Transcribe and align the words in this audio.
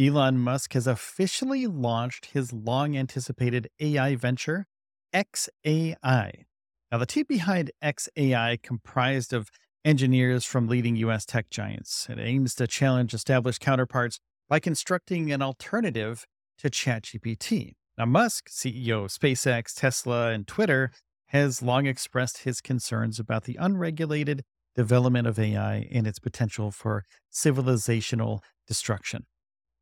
Elon 0.00 0.38
Musk 0.38 0.72
has 0.72 0.86
officially 0.86 1.66
launched 1.66 2.26
his 2.26 2.54
long 2.54 2.96
anticipated 2.96 3.68
AI 3.80 4.16
venture, 4.16 4.66
XAI. 5.12 6.44
Now, 6.90 6.98
the 6.98 7.04
team 7.04 7.26
behind 7.28 7.70
XAI, 7.84 8.62
comprised 8.62 9.34
of 9.34 9.50
engineers 9.84 10.46
from 10.46 10.68
leading 10.68 10.96
US 10.96 11.26
tech 11.26 11.50
giants, 11.50 12.06
it 12.08 12.18
aims 12.18 12.54
to 12.54 12.66
challenge 12.66 13.12
established 13.12 13.60
counterparts 13.60 14.18
by 14.48 14.58
constructing 14.58 15.30
an 15.32 15.42
alternative 15.42 16.24
to 16.60 16.70
ChatGPT. 16.70 17.74
Now, 17.98 18.06
Musk, 18.06 18.48
CEO 18.48 19.04
of 19.04 19.10
SpaceX, 19.10 19.74
Tesla, 19.74 20.30
and 20.30 20.46
Twitter, 20.46 20.92
has 21.26 21.60
long 21.60 21.84
expressed 21.84 22.44
his 22.44 22.62
concerns 22.62 23.18
about 23.18 23.44
the 23.44 23.56
unregulated 23.60 24.44
development 24.74 25.26
of 25.26 25.38
AI 25.38 25.86
and 25.92 26.06
its 26.06 26.18
potential 26.18 26.70
for 26.70 27.04
civilizational 27.30 28.40
destruction. 28.66 29.26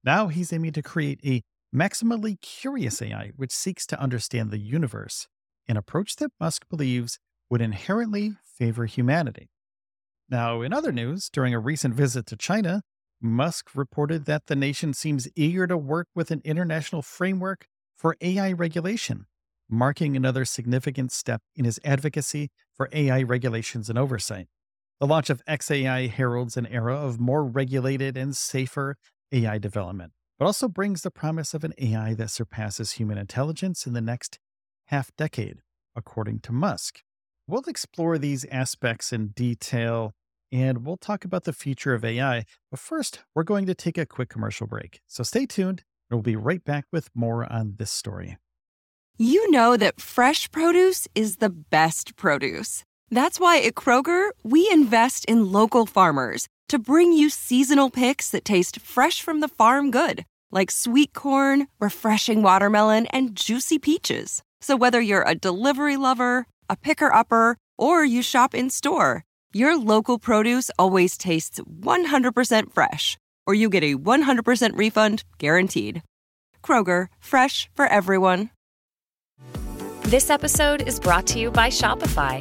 Now 0.09 0.29
he's 0.29 0.55
aiming 0.55 0.73
to 0.73 0.81
create 0.81 1.21
a 1.23 1.43
maximally 1.71 2.41
curious 2.41 3.03
AI 3.03 3.33
which 3.37 3.53
seeks 3.53 3.87
to 3.89 4.01
understand 4.01 4.51
the 4.51 4.59
universe, 4.59 5.29
an 5.69 5.77
approach 5.77 6.17
that 6.17 6.31
Musk 6.41 6.67
believes 6.71 7.19
would 7.51 7.61
inherently 7.61 8.33
favor 8.43 8.87
humanity. 8.87 9.51
Now, 10.31 10.63
in 10.63 10.73
other 10.73 10.93
news, 10.93 11.29
during 11.29 11.53
a 11.53 11.59
recent 11.59 11.95
visit 11.95 12.25
to 12.29 12.39
China, 12.39 12.81
Musk 13.21 13.75
reported 13.75 14.25
that 14.25 14.47
the 14.47 14.57
nation 14.57 14.95
seems 14.95 15.29
eager 15.37 15.67
to 15.67 15.77
work 15.77 16.07
with 16.15 16.31
an 16.31 16.41
international 16.43 17.03
framework 17.03 17.67
for 17.95 18.17
AI 18.23 18.53
regulation, 18.53 19.27
marking 19.69 20.17
another 20.17 20.47
significant 20.47 21.13
step 21.13 21.43
in 21.55 21.67
his 21.67 21.79
advocacy 21.85 22.49
for 22.75 22.89
AI 22.95 23.25
regulations 23.25 23.91
and 23.91 23.99
oversight. 23.99 24.47
The 25.01 25.07
launch 25.07 25.29
of 25.29 25.45
XAI 25.45 26.09
heralds 26.09 26.57
an 26.57 26.67
era 26.69 26.97
of 26.97 27.21
more 27.21 27.45
regulated 27.45 28.17
and 28.17 28.35
safer 28.35 28.97
AI 29.33 29.59
development, 29.59 30.13
but 30.39 30.47
also 30.47 30.69
brings 30.69 31.03
the 31.03 31.11
promise 31.11 31.55
of 31.55 31.65
an 31.65 31.75
AI 31.79 32.15
that 32.15 32.31
surpasses 32.31 32.93
human 32.93 33.19
intelligence 33.19 33.87
in 33.87 33.93
the 33.93 34.01
next 34.01 34.39
half 34.87 35.11
decade, 35.17 35.59
according 35.95 36.41
to 36.41 36.53
Musk. 36.53 37.03
We'll 37.47 37.63
explore 37.67 38.19
these 38.19 38.45
aspects 38.51 39.13
in 39.13 39.29
detail 39.29 40.13
and 40.51 40.85
we'll 40.85 40.97
talk 40.97 41.25
about 41.25 41.45
the 41.45 41.53
future 41.53 41.95
of 41.95 42.05
AI. 42.05 42.45
But 42.71 42.81
first, 42.81 43.21
we're 43.35 43.43
going 43.43 43.67
to 43.67 43.75
take 43.75 43.99
a 43.99 44.07
quick 44.07 44.29
commercial 44.29 44.67
break. 44.67 45.01
So 45.07 45.23
stay 45.23 45.47
tuned, 45.47 45.83
and 46.11 46.17
we'll 46.17 46.23
be 46.23 46.37
right 46.37 46.65
back 46.65 46.87
with 46.93 47.11
more 47.15 47.51
on 47.51 47.75
this 47.77 47.91
story. 47.91 48.39
You 49.19 49.51
know 49.51 49.77
that 49.77 50.01
fresh 50.01 50.51
produce 50.51 51.09
is 51.15 51.37
the 51.37 51.51
best 51.51 52.17
produce. 52.17 52.85
That's 53.11 53.41
why 53.41 53.61
at 53.61 53.75
Kroger, 53.75 54.31
we 54.43 54.71
invest 54.71 55.25
in 55.25 55.51
local 55.51 55.87
farmers 55.87 56.47
to 56.69 56.79
bring 56.79 57.13
you 57.13 57.31
seasonal 57.31 57.91
picks 57.91 58.31
that 58.31 58.45
taste 58.45 58.81
fresh 58.81 59.23
from 59.23 59.41
the 59.41 59.49
farm 59.49 59.91
good, 59.91 60.25
like 60.51 60.71
sweet 60.71 61.13
corn, 61.13 61.67
refreshing 61.81 62.43
watermelon, 62.43 63.07
and 63.07 63.35
juicy 63.35 63.79
peaches. 63.79 64.43
So 64.61 64.77
whether 64.77 65.01
you're 65.01 65.27
a 65.27 65.35
delivery 65.35 65.97
lover, 65.97 66.47
a 66.69 66.77
picker 66.77 67.13
upper, 67.13 67.57
or 67.79 68.05
you 68.05 68.23
shop 68.23 68.55
in 68.55 68.71
store, 68.71 69.25
your 69.53 69.79
local 69.79 70.19
produce 70.19 70.71
always 70.79 71.17
tastes 71.17 71.61
100% 71.61 72.73
fresh, 72.73 73.17
or 73.47 73.55
you 73.55 73.69
get 73.69 73.83
a 73.83 73.97
100% 73.97 74.79
refund 74.79 75.25
guaranteed. 75.39 76.03
Kroger, 76.63 77.07
fresh 77.19 77.71
for 77.75 77.87
everyone. 77.87 78.51
This 80.03 80.31
episode 80.31 80.89
is 80.89 80.99
brought 80.99 81.27
to 81.29 81.39
you 81.39 81.51
by 81.51 81.69
Shopify. 81.69 82.41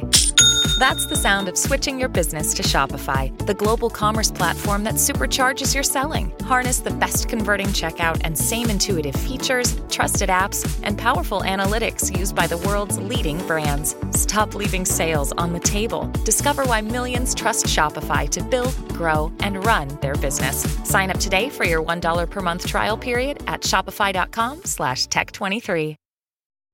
That's 0.78 1.06
the 1.06 1.16
sound 1.16 1.48
of 1.48 1.58
switching 1.58 1.98
your 1.98 2.08
business 2.08 2.54
to 2.54 2.62
Shopify, 2.62 3.36
the 3.46 3.54
global 3.54 3.90
commerce 3.90 4.30
platform 4.30 4.84
that 4.84 4.94
supercharges 4.94 5.74
your 5.74 5.82
selling. 5.82 6.32
Harness 6.42 6.78
the 6.78 6.92
best 6.92 7.28
converting 7.28 7.66
checkout 7.74 8.20
and 8.22 8.38
same 8.38 8.70
intuitive 8.70 9.16
features, 9.16 9.74
trusted 9.90 10.28
apps, 10.28 10.64
and 10.84 10.96
powerful 10.96 11.40
analytics 11.44 12.16
used 12.16 12.36
by 12.36 12.46
the 12.46 12.58
world's 12.58 12.96
leading 13.00 13.44
brands. 13.48 13.96
Stop 14.12 14.54
leaving 14.54 14.84
sales 14.84 15.32
on 15.32 15.52
the 15.52 15.58
table. 15.58 16.04
Discover 16.24 16.66
why 16.66 16.80
millions 16.80 17.34
trust 17.34 17.66
Shopify 17.66 18.30
to 18.30 18.40
build, 18.40 18.76
grow, 18.90 19.32
and 19.40 19.66
run 19.66 19.88
their 20.00 20.14
business. 20.14 20.58
Sign 20.88 21.10
up 21.10 21.18
today 21.18 21.48
for 21.48 21.64
your 21.64 21.82
$1 21.82 22.30
per 22.30 22.40
month 22.40 22.68
trial 22.68 22.96
period 22.96 23.42
at 23.48 23.62
shopify.com 23.62 24.64
slash 24.64 25.08
tech23. 25.08 25.96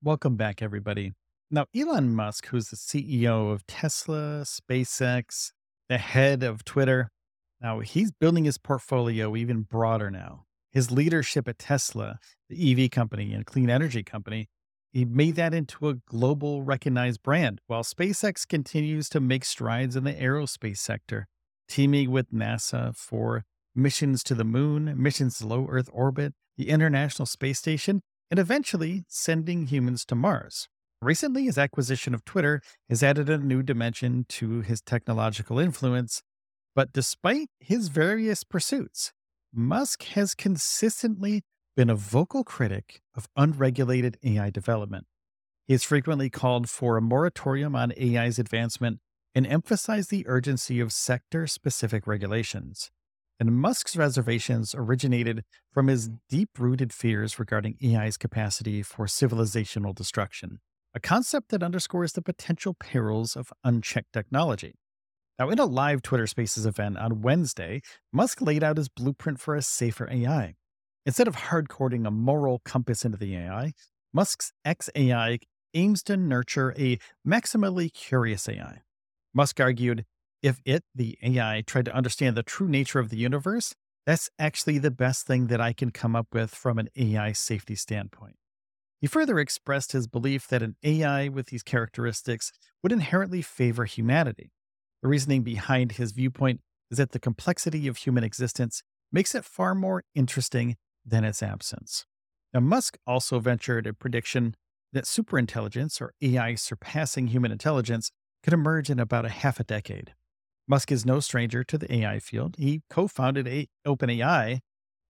Welcome 0.02 0.36
back, 0.36 0.60
everybody. 0.60 1.14
Now, 1.50 1.66
Elon 1.76 2.14
Musk, 2.14 2.46
who's 2.46 2.68
the 2.68 2.76
CEO 2.76 3.52
of 3.52 3.66
Tesla, 3.66 4.44
SpaceX, 4.44 5.52
the 5.88 5.98
head 5.98 6.42
of 6.42 6.64
Twitter, 6.64 7.10
now 7.60 7.80
he's 7.80 8.10
building 8.10 8.44
his 8.44 8.58
portfolio 8.58 9.36
even 9.36 9.62
broader 9.62 10.10
now. 10.10 10.44
His 10.72 10.90
leadership 10.90 11.46
at 11.46 11.58
Tesla, 11.58 12.18
the 12.48 12.84
EV 12.84 12.90
company 12.90 13.32
and 13.32 13.46
clean 13.46 13.70
energy 13.70 14.02
company, 14.02 14.48
he 14.92 15.04
made 15.04 15.36
that 15.36 15.52
into 15.52 15.88
a 15.88 15.94
global 15.94 16.62
recognized 16.62 17.22
brand, 17.22 17.60
while 17.66 17.82
SpaceX 17.82 18.46
continues 18.46 19.08
to 19.10 19.20
make 19.20 19.44
strides 19.44 19.96
in 19.96 20.04
the 20.04 20.14
aerospace 20.14 20.78
sector, 20.78 21.26
teaming 21.68 22.10
with 22.10 22.32
NASA 22.32 22.96
for 22.96 23.44
missions 23.74 24.22
to 24.24 24.34
the 24.34 24.44
moon, 24.44 24.94
missions 24.96 25.38
to 25.38 25.46
low 25.46 25.66
Earth 25.68 25.90
orbit, 25.92 26.34
the 26.56 26.68
International 26.68 27.26
Space 27.26 27.58
Station, 27.58 28.02
and 28.30 28.38
eventually 28.38 29.04
sending 29.08 29.66
humans 29.66 30.04
to 30.06 30.14
Mars. 30.14 30.68
Recently, 31.04 31.44
his 31.44 31.58
acquisition 31.58 32.14
of 32.14 32.24
Twitter 32.24 32.62
has 32.88 33.02
added 33.02 33.28
a 33.28 33.36
new 33.36 33.62
dimension 33.62 34.24
to 34.30 34.62
his 34.62 34.80
technological 34.80 35.58
influence. 35.58 36.22
But 36.74 36.94
despite 36.94 37.50
his 37.60 37.88
various 37.88 38.42
pursuits, 38.42 39.12
Musk 39.52 40.04
has 40.14 40.34
consistently 40.34 41.42
been 41.76 41.90
a 41.90 41.94
vocal 41.94 42.42
critic 42.42 43.02
of 43.14 43.28
unregulated 43.36 44.16
AI 44.24 44.48
development. 44.48 45.04
He 45.66 45.74
has 45.74 45.84
frequently 45.84 46.30
called 46.30 46.70
for 46.70 46.96
a 46.96 47.02
moratorium 47.02 47.76
on 47.76 47.92
AI's 48.00 48.38
advancement 48.38 49.00
and 49.34 49.46
emphasized 49.46 50.08
the 50.08 50.26
urgency 50.26 50.80
of 50.80 50.90
sector 50.90 51.46
specific 51.46 52.06
regulations. 52.06 52.90
And 53.38 53.54
Musk's 53.54 53.94
reservations 53.94 54.74
originated 54.74 55.44
from 55.70 55.88
his 55.88 56.08
deep 56.30 56.48
rooted 56.58 56.94
fears 56.94 57.38
regarding 57.38 57.76
AI's 57.84 58.16
capacity 58.16 58.82
for 58.82 59.04
civilizational 59.04 59.94
destruction 59.94 60.60
a 60.94 61.00
concept 61.00 61.48
that 61.48 61.62
underscores 61.62 62.12
the 62.12 62.22
potential 62.22 62.74
perils 62.74 63.36
of 63.36 63.52
unchecked 63.64 64.12
technology. 64.12 64.74
Now, 65.38 65.50
in 65.50 65.58
a 65.58 65.64
live 65.64 66.02
Twitter 66.02 66.28
Spaces 66.28 66.64
event 66.64 66.96
on 66.96 67.20
Wednesday, 67.20 67.80
Musk 68.12 68.40
laid 68.40 68.62
out 68.62 68.76
his 68.76 68.88
blueprint 68.88 69.40
for 69.40 69.56
a 69.56 69.62
safer 69.62 70.08
AI. 70.08 70.54
Instead 71.04 71.26
of 71.26 71.34
hard 71.34 71.68
coding 71.68 72.06
a 72.06 72.10
moral 72.10 72.62
compass 72.64 73.04
into 73.04 73.18
the 73.18 73.34
AI, 73.36 73.72
Musk's 74.12 74.52
XAI 74.64 75.40
aims 75.74 76.04
to 76.04 76.16
nurture 76.16 76.72
a 76.78 76.98
maximally 77.26 77.92
curious 77.92 78.48
AI. 78.48 78.82
Musk 79.34 79.58
argued 79.58 80.04
if 80.40 80.60
it, 80.64 80.84
the 80.94 81.18
AI, 81.22 81.62
tried 81.66 81.86
to 81.86 81.94
understand 81.94 82.36
the 82.36 82.42
true 82.44 82.68
nature 82.68 83.00
of 83.00 83.08
the 83.08 83.16
universe, 83.16 83.74
that's 84.06 84.30
actually 84.38 84.78
the 84.78 84.90
best 84.90 85.26
thing 85.26 85.48
that 85.48 85.60
I 85.60 85.72
can 85.72 85.90
come 85.90 86.14
up 86.14 86.28
with 86.32 86.54
from 86.54 86.78
an 86.78 86.90
AI 86.96 87.32
safety 87.32 87.74
standpoint. 87.74 88.36
He 89.04 89.08
further 89.08 89.38
expressed 89.38 89.92
his 89.92 90.06
belief 90.06 90.48
that 90.48 90.62
an 90.62 90.76
AI 90.82 91.28
with 91.28 91.48
these 91.48 91.62
characteristics 91.62 92.52
would 92.82 92.90
inherently 92.90 93.42
favor 93.42 93.84
humanity. 93.84 94.50
The 95.02 95.08
reasoning 95.08 95.42
behind 95.42 95.92
his 95.92 96.12
viewpoint 96.12 96.62
is 96.90 96.96
that 96.96 97.12
the 97.12 97.18
complexity 97.18 97.86
of 97.86 97.98
human 97.98 98.24
existence 98.24 98.82
makes 99.12 99.34
it 99.34 99.44
far 99.44 99.74
more 99.74 100.04
interesting 100.14 100.76
than 101.04 101.22
its 101.22 101.42
absence. 101.42 102.06
Now, 102.54 102.60
Musk 102.60 102.96
also 103.06 103.40
ventured 103.40 103.86
a 103.86 103.92
prediction 103.92 104.54
that 104.94 105.04
superintelligence, 105.04 106.00
or 106.00 106.14
AI 106.22 106.54
surpassing 106.54 107.26
human 107.26 107.52
intelligence, 107.52 108.10
could 108.42 108.54
emerge 108.54 108.88
in 108.88 108.98
about 108.98 109.26
a 109.26 109.28
half 109.28 109.60
a 109.60 109.64
decade. 109.64 110.14
Musk 110.66 110.90
is 110.90 111.04
no 111.04 111.20
stranger 111.20 111.62
to 111.62 111.76
the 111.76 111.94
AI 111.94 112.20
field. 112.20 112.56
He 112.56 112.80
co 112.88 113.06
founded 113.06 113.68
OpenAI 113.86 114.60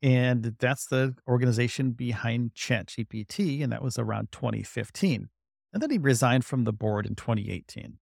and 0.05 0.57
that's 0.59 0.87
the 0.87 1.15
organization 1.27 1.93
behind 1.93 2.53
ChatGPT, 2.55 3.63
and 3.63 3.73
that 3.73 3.83
was 3.83 3.99
around 3.99 4.31
2015. 4.33 5.31
And 5.73 5.83
then 5.83 5.91
he 5.91 5.97
resigned 5.97 6.45
from 6.45 6.65
the 6.65 6.75
board 6.75 7.07
in 7.07 7.15
2018. 7.15 7.97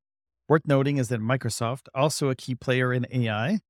Worth 0.48 0.66
noting 0.66 0.96
is 0.96 1.10
that 1.10 1.20
Microsoft, 1.20 1.86
also 1.94 2.28
a 2.28 2.34
key 2.34 2.56
player 2.56 2.92
in 2.92 3.06
AI, 3.12 3.60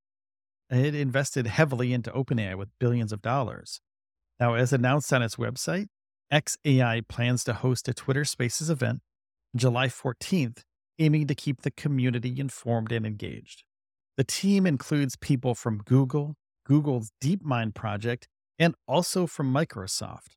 it 0.71 0.95
invested 0.95 1.47
heavily 1.47 1.93
into 1.93 2.11
OpenAI 2.11 2.57
with 2.57 2.71
billions 2.81 3.13
of 3.13 3.21
dollars. 3.21 3.83
Now, 4.41 4.55
as 4.55 4.73
announced 4.73 5.13
on 5.13 5.21
its 5.21 5.37
website, 5.37 5.89
XAI 6.33 7.07
plans 7.07 7.45
to 7.45 7.53
host 7.53 7.87
a 7.87 7.93
Twitter 7.93 8.25
Spaces 8.25 8.71
event 8.71 9.01
July 9.55 9.89
14th, 9.89 10.63
aiming 10.99 11.27
to 11.27 11.35
keep 11.35 11.61
the 11.61 11.71
community 11.71 12.41
informed 12.41 12.93
and 12.93 13.05
engaged. 13.05 13.65
The 14.17 14.25
team 14.25 14.67
includes 14.67 15.17
people 15.17 15.55
from 15.55 15.83
Google, 15.85 16.37
Google's 16.65 17.13
DeepMind 17.23 17.75
project, 17.75 18.29
and 18.59 18.75
also 18.87 19.27
from 19.27 19.53
Microsoft. 19.53 20.37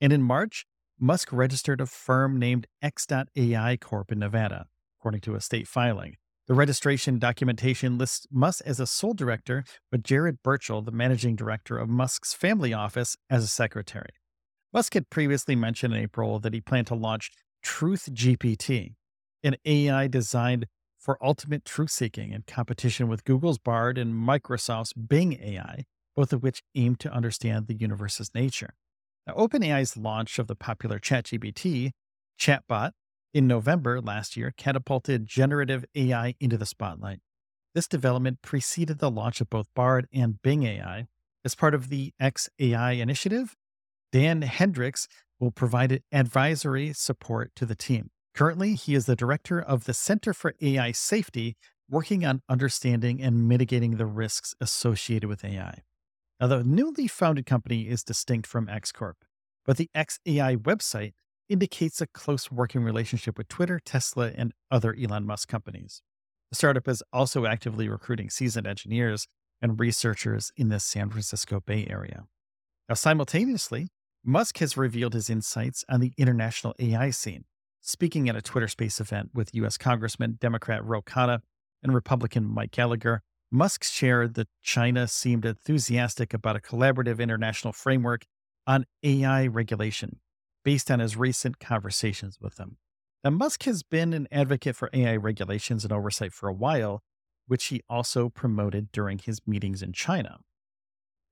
And 0.00 0.12
in 0.12 0.22
March, 0.22 0.66
Musk 0.98 1.32
registered 1.32 1.80
a 1.80 1.86
firm 1.86 2.38
named 2.38 2.66
X.AI 2.82 3.76
Corp 3.80 4.10
in 4.10 4.18
Nevada, 4.18 4.66
according 4.98 5.20
to 5.22 5.34
a 5.34 5.40
state 5.40 5.68
filing. 5.68 6.16
The 6.48 6.54
registration 6.54 7.18
documentation 7.18 7.98
lists 7.98 8.26
Musk 8.30 8.62
as 8.64 8.80
a 8.80 8.86
sole 8.86 9.12
director, 9.12 9.64
but 9.90 10.02
Jared 10.02 10.42
Birchall, 10.42 10.82
the 10.82 10.90
managing 10.90 11.36
director 11.36 11.76
of 11.76 11.90
Musk's 11.90 12.32
family 12.32 12.72
office, 12.72 13.16
as 13.28 13.44
a 13.44 13.48
secretary. 13.48 14.10
Musk 14.72 14.94
had 14.94 15.10
previously 15.10 15.54
mentioned 15.54 15.94
in 15.94 16.00
April 16.00 16.38
that 16.40 16.54
he 16.54 16.60
planned 16.60 16.86
to 16.86 16.94
launch 16.94 17.30
Truth 17.62 18.08
GPT, 18.14 18.94
an 19.42 19.56
AI 19.64 20.06
designed 20.06 20.66
for 20.98 21.22
ultimate 21.24 21.64
truth 21.64 21.90
seeking 21.90 22.32
in 22.32 22.42
competition 22.46 23.08
with 23.08 23.24
Google's 23.24 23.58
Bard 23.58 23.98
and 23.98 24.14
Microsoft's 24.14 24.92
Bing 24.92 25.34
AI, 25.40 25.84
both 26.16 26.32
of 26.32 26.42
which 26.42 26.62
aim 26.74 26.96
to 26.96 27.12
understand 27.12 27.66
the 27.66 27.74
universe's 27.74 28.34
nature. 28.34 28.74
Now, 29.26 29.34
OpenAI's 29.34 29.96
launch 29.96 30.38
of 30.38 30.46
the 30.46 30.56
popular 30.56 30.98
ChatGPT 30.98 31.92
chatbot 32.38 32.92
in 33.34 33.46
November 33.46 34.00
last 34.00 34.36
year 34.36 34.52
catapulted 34.56 35.26
generative 35.26 35.84
AI 35.94 36.34
into 36.40 36.56
the 36.56 36.66
spotlight. 36.66 37.20
This 37.74 37.86
development 37.86 38.42
preceded 38.42 38.98
the 38.98 39.10
launch 39.10 39.40
of 39.40 39.50
both 39.50 39.66
Bard 39.74 40.08
and 40.12 40.40
Bing 40.42 40.64
AI. 40.64 41.06
As 41.44 41.54
part 41.54 41.74
of 41.74 41.88
the 41.88 42.12
XAI 42.20 43.00
initiative, 43.00 43.54
Dan 44.10 44.42
Hendrycks 44.42 45.06
will 45.38 45.50
provide 45.50 46.02
advisory 46.10 46.92
support 46.92 47.52
to 47.54 47.66
the 47.66 47.76
team. 47.76 48.10
Currently, 48.38 48.76
he 48.76 48.94
is 48.94 49.06
the 49.06 49.16
director 49.16 49.60
of 49.60 49.82
the 49.82 49.92
Center 49.92 50.32
for 50.32 50.54
AI 50.60 50.92
Safety, 50.92 51.56
working 51.90 52.24
on 52.24 52.40
understanding 52.48 53.20
and 53.20 53.48
mitigating 53.48 53.96
the 53.96 54.06
risks 54.06 54.54
associated 54.60 55.28
with 55.28 55.44
AI. 55.44 55.82
Now, 56.38 56.46
the 56.46 56.62
newly 56.62 57.08
founded 57.08 57.46
company 57.46 57.88
is 57.88 58.04
distinct 58.04 58.46
from 58.46 58.68
X 58.68 58.92
Corp, 58.92 59.24
but 59.66 59.76
the 59.76 59.90
XAI 59.92 60.56
website 60.56 61.14
indicates 61.48 62.00
a 62.00 62.06
close 62.06 62.48
working 62.48 62.84
relationship 62.84 63.36
with 63.36 63.48
Twitter, 63.48 63.80
Tesla, 63.84 64.30
and 64.36 64.52
other 64.70 64.94
Elon 64.94 65.26
Musk 65.26 65.48
companies. 65.48 66.00
The 66.52 66.56
startup 66.58 66.86
is 66.86 67.02
also 67.12 67.44
actively 67.44 67.88
recruiting 67.88 68.30
seasoned 68.30 68.68
engineers 68.68 69.26
and 69.60 69.80
researchers 69.80 70.52
in 70.56 70.68
the 70.68 70.78
San 70.78 71.10
Francisco 71.10 71.58
Bay 71.58 71.88
Area. 71.90 72.26
Now, 72.88 72.94
simultaneously, 72.94 73.88
Musk 74.24 74.58
has 74.58 74.76
revealed 74.76 75.14
his 75.14 75.28
insights 75.28 75.84
on 75.88 75.98
the 75.98 76.12
international 76.16 76.76
AI 76.78 77.10
scene, 77.10 77.46
speaking 77.88 78.28
at 78.28 78.36
a 78.36 78.42
Twitter 78.42 78.68
Space 78.68 79.00
event 79.00 79.30
with 79.32 79.54
U.S. 79.54 79.78
Congressman 79.78 80.36
Democrat 80.38 80.84
Ro 80.84 81.00
Khanna 81.00 81.40
and 81.82 81.94
Republican 81.94 82.44
Mike 82.44 82.70
Gallagher. 82.70 83.22
Musk 83.50 83.82
shared 83.82 84.34
that 84.34 84.48
China 84.62 85.08
seemed 85.08 85.46
enthusiastic 85.46 86.34
about 86.34 86.54
a 86.54 86.60
collaborative 86.60 87.18
international 87.18 87.72
framework 87.72 88.26
on 88.66 88.84
AI 89.02 89.46
regulation 89.46 90.20
based 90.64 90.90
on 90.90 91.00
his 91.00 91.16
recent 91.16 91.60
conversations 91.60 92.36
with 92.38 92.56
them. 92.56 92.76
Now, 93.24 93.30
Musk 93.30 93.62
has 93.62 93.82
been 93.82 94.12
an 94.12 94.28
advocate 94.30 94.76
for 94.76 94.90
AI 94.92 95.16
regulations 95.16 95.82
and 95.82 95.92
oversight 95.92 96.34
for 96.34 96.50
a 96.50 96.52
while, 96.52 97.02
which 97.46 97.68
he 97.68 97.80
also 97.88 98.28
promoted 98.28 98.92
during 98.92 99.18
his 99.18 99.40
meetings 99.46 99.80
in 99.82 99.94
China. 99.94 100.40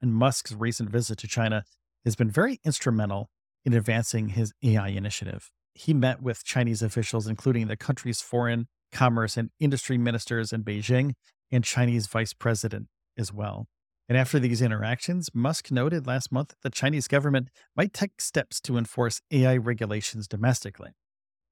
And 0.01 0.15
Musk's 0.15 0.53
recent 0.53 0.89
visit 0.89 1.19
to 1.19 1.29
China 1.29 1.65
has 2.07 2.17
been 2.17 2.31
very 2.31 2.61
instrumental 2.65 3.29
in 3.63 3.75
advancing 3.75 4.31
his 4.31 4.55
AI 4.63 4.89
initiative. 4.89 5.51
He 5.77 5.93
met 5.93 6.23
with 6.23 6.45
Chinese 6.45 6.83
officials, 6.83 7.27
including 7.27 7.69
the 7.69 7.77
country's 7.77 8.23
foreign, 8.23 8.67
commerce, 8.93 9.37
and 9.37 9.51
industry 9.61 9.99
ministers 9.99 10.53
in 10.53 10.65
Beijing 10.65 11.13
and 11.51 11.63
Chinese 11.63 12.07
vice 12.07 12.33
president 12.33 12.89
as 13.19 13.33
well. 13.33 13.67
And 14.09 14.17
after 14.17 14.39
these 14.39 14.63
interactions, 14.63 15.31
Musk 15.35 15.71
noted 15.71 16.07
last 16.07 16.33
month 16.33 16.49
that 16.49 16.63
the 16.63 16.71
Chinese 16.71 17.09
government 17.09 17.49
might 17.77 17.93
take 17.93 18.21
steps 18.21 18.61
to 18.63 18.79
enforce 18.79 19.21
AI 19.31 19.57
regulations 19.57 20.27
domestically. 20.27 20.93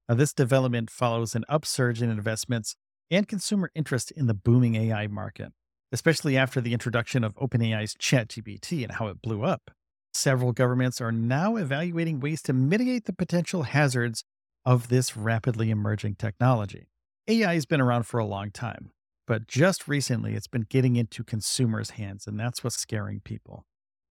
Now, 0.09 0.15
this 0.15 0.33
development 0.33 0.89
follows 0.89 1.35
an 1.35 1.45
upsurge 1.47 2.01
in 2.01 2.09
investments 2.09 2.75
and 3.11 3.27
consumer 3.27 3.69
interest 3.75 4.11
in 4.11 4.25
the 4.25 4.33
booming 4.33 4.75
AI 4.75 5.05
market, 5.07 5.51
especially 5.91 6.35
after 6.35 6.61
the 6.61 6.73
introduction 6.73 7.23
of 7.23 7.35
OpenAI's 7.35 7.95
ChatGPT 7.95 8.83
and 8.83 8.93
how 8.93 9.07
it 9.07 9.21
blew 9.21 9.43
up. 9.43 9.69
Several 10.15 10.53
governments 10.53 11.01
are 11.01 11.11
now 11.11 11.57
evaluating 11.57 12.21
ways 12.21 12.41
to 12.43 12.53
mitigate 12.53 13.03
the 13.03 13.11
potential 13.11 13.63
hazards 13.63 14.23
of 14.65 14.87
this 14.87 15.17
rapidly 15.17 15.69
emerging 15.69 16.15
technology. 16.15 16.87
AI 17.27 17.53
has 17.55 17.65
been 17.65 17.81
around 17.81 18.03
for 18.03 18.17
a 18.17 18.25
long 18.25 18.49
time, 18.49 18.91
but 19.27 19.45
just 19.45 19.89
recently, 19.89 20.33
it's 20.33 20.47
been 20.47 20.65
getting 20.69 20.95
into 20.95 21.25
consumers' 21.25 21.91
hands, 21.91 22.27
and 22.27 22.39
that's 22.39 22.63
what's 22.63 22.77
scaring 22.77 23.19
people. 23.19 23.65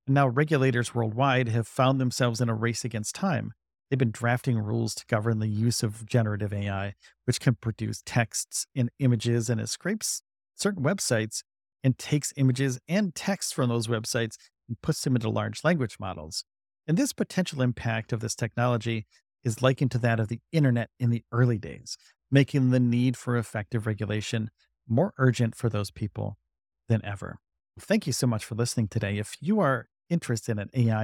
And 0.07 0.13
now, 0.13 0.29
regulators 0.29 0.95
worldwide 0.95 1.49
have 1.49 1.67
found 1.67 1.99
themselves 1.99 2.43
in 2.43 2.51
a 2.51 2.55
race 2.55 2.85
against 2.85 3.15
time. 3.15 3.55
They've 3.89 3.99
been 3.99 4.11
drafting 4.11 4.59
rules 4.59 4.95
to 4.97 5.07
govern 5.07 5.39
the 5.39 5.49
use 5.49 5.83
of 5.83 6.05
generative 6.05 6.53
AI, 6.53 6.93
which 7.25 7.41
can 7.41 7.55
produce 7.55 8.03
texts 8.05 8.67
and 8.77 8.91
images, 8.99 9.49
and 9.49 9.59
it 9.59 9.71
scrapes 9.71 10.21
certain 10.55 10.85
websites 10.85 11.45
and 11.83 11.97
takes 11.97 12.35
images 12.37 12.79
and 12.89 13.15
text 13.15 13.55
from 13.55 13.71
those 13.71 13.87
websites 13.87 14.37
and 14.69 14.81
puts 14.83 15.03
them 15.03 15.17
into 15.17 15.29
large 15.29 15.65
language 15.65 15.97
models. 15.99 16.45
And 16.87 16.97
this 16.97 17.13
potential 17.13 17.63
impact 17.63 18.13
of 18.13 18.21
this 18.21 18.35
technology 18.35 19.07
is 19.43 19.63
likened 19.63 19.91
to 19.93 19.99
that 19.99 20.21
of 20.21 20.29
the 20.29 20.41
internet 20.53 20.91
in 20.99 21.11
the 21.11 21.23
early 21.33 21.59
days, 21.59 21.97
making 22.31 22.71
the 22.71 22.81
need 22.81 23.17
for 23.17 23.37
effective 23.37 23.87
regulation 23.87 24.51
more 24.89 25.13
urgent 25.19 25.55
for 25.55 25.69
those 25.69 25.91
people 25.91 26.37
than 26.89 27.05
ever. 27.05 27.39
Thank 27.79 28.07
you 28.07 28.13
so 28.13 28.27
much 28.27 28.45
for 28.45 28.55
listening 28.55 28.89
today. 28.89 29.19
If 29.19 29.37
you 29.41 29.61
are 29.61 29.89
interested 30.11 30.59
in 30.59 30.69
AI 30.75 31.03